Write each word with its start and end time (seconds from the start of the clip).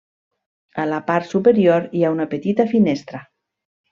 A 0.83 0.85
la 0.91 1.01
part 1.09 1.29
superior 1.33 1.85
hi 1.99 2.03
ha 2.07 2.11
una 2.15 2.27
petita 2.33 2.69
finestra. 2.75 3.21